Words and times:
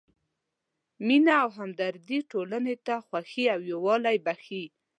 مینه 1.05 1.33
او 1.43 1.49
همدردي 1.59 2.19
ټولنې 2.31 2.75
ته 2.85 2.95
خوښي 3.07 3.45
او 3.53 3.59
یووالی 3.71 4.17
بښي. 4.25 4.63